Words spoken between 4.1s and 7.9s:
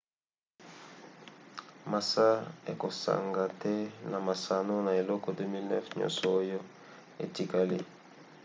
na masano na eleko 2009 nyonso oyo etikali